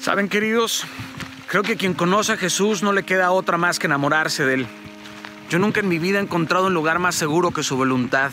Saben, 0.00 0.30
queridos, 0.30 0.86
creo 1.46 1.62
que 1.62 1.76
quien 1.76 1.92
conoce 1.92 2.32
a 2.32 2.36
Jesús 2.38 2.82
no 2.82 2.94
le 2.94 3.02
queda 3.02 3.32
otra 3.32 3.58
más 3.58 3.78
que 3.78 3.86
enamorarse 3.86 4.46
de 4.46 4.54
él. 4.54 4.66
Yo 5.50 5.58
nunca 5.58 5.80
en 5.80 5.88
mi 5.88 5.98
vida 5.98 6.18
he 6.18 6.22
encontrado 6.22 6.68
un 6.68 6.74
lugar 6.74 6.98
más 6.98 7.14
seguro 7.14 7.50
que 7.50 7.62
su 7.62 7.76
voluntad, 7.76 8.32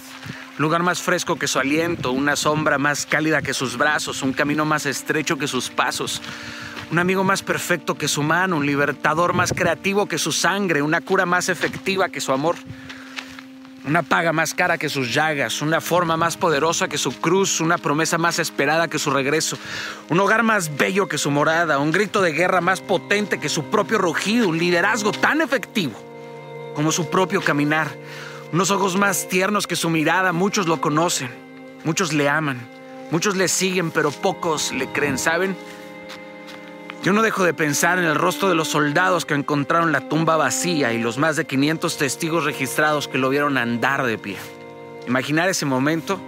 un 0.58 0.64
lugar 0.64 0.82
más 0.82 1.02
fresco 1.02 1.36
que 1.36 1.50
su 1.50 1.60
aliento, 1.60 2.14
una 2.14 2.38
sombra 2.38 2.78
más 2.78 3.06
cálida 3.06 3.42
que 3.42 3.54
sus 3.54 3.78
brazos, 3.78 4.24
un 4.24 4.32
camino 4.32 4.64
más 4.64 4.86
estrecho 4.86 5.38
que 5.38 5.50
sus 5.50 5.70
pasos, 5.70 6.22
un 6.90 7.00
amigo 7.00 7.26
más 7.26 7.44
perfecto 7.44 7.96
que 7.96 8.08
su 8.08 8.24
mano, 8.24 8.56
un 8.56 8.66
libertador 8.66 9.34
más 9.34 9.52
creativo 9.52 10.06
que 10.06 10.18
su 10.18 10.32
sangre, 10.32 10.82
una 10.82 11.02
cura 11.02 11.26
más 11.26 11.50
efectiva 11.50 12.08
que 12.08 12.22
su 12.22 12.32
amor. 12.32 12.56
Una 13.88 14.04
paga 14.04 14.34
más 14.34 14.54
cara 14.54 14.78
que 14.78 14.90
sus 14.90 15.14
llagas, 15.14 15.62
una 15.62 15.80
forma 15.80 16.18
más 16.18 16.36
poderosa 16.36 16.90
que 16.90 16.98
su 16.98 17.22
cruz, 17.22 17.62
una 17.62 17.78
promesa 17.78 18.18
más 18.18 18.38
esperada 18.38 18.90
que 18.90 19.00
su 19.00 19.12
regreso, 19.12 19.58
un 20.10 20.20
hogar 20.20 20.44
más 20.44 20.76
bello 20.76 21.08
que 21.08 21.18
su 21.18 21.32
morada, 21.32 21.80
un 21.80 21.94
grito 21.94 22.22
de 22.22 22.34
guerra 22.34 22.60
más 22.60 22.82
potente 22.82 23.40
que 23.40 23.48
su 23.48 23.70
propio 23.70 23.98
rugido, 23.98 24.50
un 24.50 24.58
liderazgo 24.58 25.14
tan 25.14 25.40
efectivo 25.40 25.94
como 26.76 26.92
su 26.92 27.10
propio 27.10 27.42
caminar, 27.42 27.88
unos 28.52 28.72
ojos 28.72 28.98
más 28.98 29.30
tiernos 29.30 29.68
que 29.68 29.78
su 29.78 29.90
mirada, 29.90 30.34
muchos 30.34 30.68
lo 30.68 30.82
conocen, 30.82 31.30
muchos 31.86 32.12
le 32.12 32.28
aman, 32.28 32.60
muchos 33.10 33.38
le 33.38 33.48
siguen, 33.48 33.92
pero 33.92 34.12
pocos 34.12 34.74
le 34.74 34.92
creen, 34.92 35.18
¿saben? 35.18 35.56
Yo 37.08 37.14
no 37.14 37.22
dejo 37.22 37.46
de 37.46 37.54
pensar 37.54 38.00
en 38.00 38.04
el 38.04 38.16
rostro 38.16 38.50
de 38.50 38.56
los 38.56 38.68
soldados 38.68 39.24
que 39.26 39.34
encontraron 39.34 39.94
la 39.94 40.10
tumba 40.10 40.36
vacía 40.36 40.92
y 40.92 41.02
los 41.02 41.18
más 41.18 41.38
de 41.38 41.46
500 41.46 41.98
testigos 41.98 42.44
registrados 42.44 43.08
que 43.08 43.18
lo 43.18 43.30
vieron 43.30 43.58
andar 43.58 44.06
de 44.06 44.18
pie. 44.18 44.36
Imaginar 45.08 45.48
ese 45.48 45.66
momento, 45.66 46.20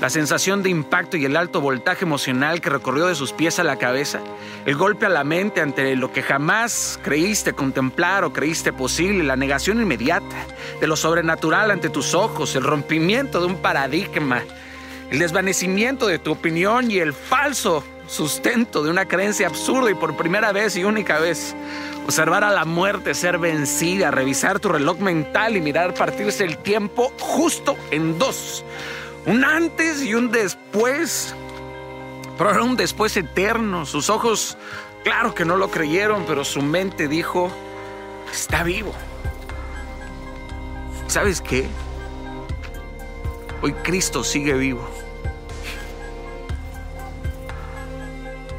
la 0.00 0.10
sensación 0.10 0.64
de 0.64 0.70
impacto 0.70 1.16
y 1.16 1.24
el 1.26 1.36
alto 1.36 1.60
voltaje 1.60 2.04
emocional 2.04 2.60
que 2.60 2.70
recorrió 2.70 3.06
de 3.06 3.14
sus 3.14 3.32
pies 3.32 3.60
a 3.60 3.62
la 3.62 3.76
cabeza, 3.76 4.18
el 4.64 4.74
golpe 4.74 5.06
a 5.06 5.10
la 5.10 5.22
mente 5.22 5.60
ante 5.60 5.94
lo 5.94 6.12
que 6.12 6.22
jamás 6.24 6.98
creíste 7.04 7.52
contemplar 7.52 8.24
o 8.24 8.32
creíste 8.32 8.72
posible, 8.72 9.22
la 9.22 9.36
negación 9.36 9.80
inmediata 9.80 10.44
de 10.80 10.88
lo 10.88 10.96
sobrenatural 10.96 11.70
ante 11.70 11.88
tus 11.88 12.14
ojos, 12.14 12.56
el 12.56 12.64
rompimiento 12.64 13.38
de 13.38 13.46
un 13.46 13.58
paradigma, 13.58 14.42
el 15.08 15.20
desvanecimiento 15.20 16.08
de 16.08 16.18
tu 16.18 16.32
opinión 16.32 16.90
y 16.90 16.98
el 16.98 17.12
falso 17.12 17.84
sustento 18.06 18.82
de 18.82 18.90
una 18.90 19.06
creencia 19.06 19.46
absurda 19.46 19.90
y 19.90 19.94
por 19.94 20.16
primera 20.16 20.52
vez 20.52 20.76
y 20.76 20.84
única 20.84 21.18
vez. 21.18 21.54
Observar 22.04 22.44
a 22.44 22.50
la 22.50 22.64
muerte 22.64 23.14
ser 23.14 23.38
vencida, 23.38 24.10
revisar 24.10 24.60
tu 24.60 24.68
reloj 24.68 24.98
mental 24.98 25.56
y 25.56 25.60
mirar 25.60 25.94
partirse 25.94 26.44
el 26.44 26.58
tiempo 26.58 27.12
justo 27.18 27.76
en 27.90 28.18
dos. 28.18 28.64
Un 29.26 29.44
antes 29.44 30.02
y 30.02 30.14
un 30.14 30.30
después. 30.30 31.34
Pero 32.38 32.50
era 32.50 32.62
un 32.62 32.76
después 32.76 33.16
eterno. 33.16 33.86
Sus 33.86 34.08
ojos, 34.08 34.56
claro 35.02 35.34
que 35.34 35.44
no 35.44 35.56
lo 35.56 35.70
creyeron, 35.70 36.24
pero 36.26 36.44
su 36.44 36.62
mente 36.62 37.08
dijo, 37.08 37.50
está 38.32 38.62
vivo. 38.62 38.92
¿Sabes 41.08 41.40
qué? 41.40 41.66
Hoy 43.62 43.72
Cristo 43.82 44.22
sigue 44.22 44.52
vivo. 44.52 45.05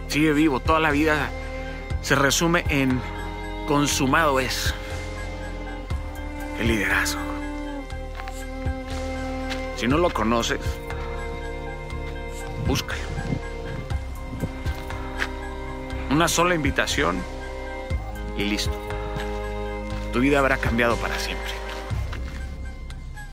Sigue 0.07 0.33
vivo. 0.33 0.59
Toda 0.59 0.79
la 0.79 0.91
vida 0.91 1.29
se 2.01 2.15
resume 2.15 2.63
en 2.69 3.01
consumado 3.67 4.39
es 4.39 4.73
el 6.59 6.67
liderazgo. 6.67 7.21
Si 9.75 9.87
no 9.87 9.97
lo 9.97 10.09
conoces, 10.09 10.59
búscalo. 12.65 13.01
Una 16.09 16.27
sola 16.27 16.55
invitación 16.55 17.21
y 18.37 18.45
listo. 18.45 18.75
Tu 20.13 20.19
vida 20.19 20.39
habrá 20.39 20.57
cambiado 20.57 20.95
para 20.95 21.19
siempre. 21.19 21.66